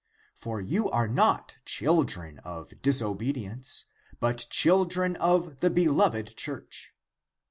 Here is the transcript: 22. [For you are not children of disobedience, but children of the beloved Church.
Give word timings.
22. 0.41 0.41
[For 0.41 0.59
you 0.59 0.89
are 0.89 1.07
not 1.07 1.57
children 1.63 2.39
of 2.43 2.73
disobedience, 2.81 3.85
but 4.19 4.47
children 4.49 5.15
of 5.17 5.59
the 5.59 5.69
beloved 5.69 6.35
Church. 6.35 6.95